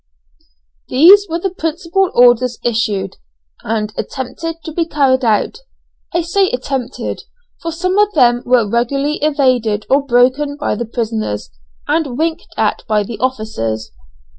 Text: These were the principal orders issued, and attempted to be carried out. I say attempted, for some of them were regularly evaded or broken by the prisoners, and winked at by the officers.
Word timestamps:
These 0.89 1.27
were 1.29 1.37
the 1.37 1.51
principal 1.51 2.09
orders 2.15 2.57
issued, 2.63 3.17
and 3.61 3.93
attempted 3.95 4.55
to 4.63 4.71
be 4.71 4.87
carried 4.87 5.23
out. 5.23 5.59
I 6.11 6.21
say 6.23 6.49
attempted, 6.49 7.21
for 7.61 7.71
some 7.71 7.99
of 7.99 8.11
them 8.13 8.41
were 8.43 8.67
regularly 8.67 9.17
evaded 9.21 9.85
or 9.91 10.03
broken 10.03 10.57
by 10.57 10.73
the 10.73 10.85
prisoners, 10.85 11.51
and 11.87 12.17
winked 12.17 12.47
at 12.57 12.81
by 12.87 13.03
the 13.03 13.19
officers. 13.19 13.91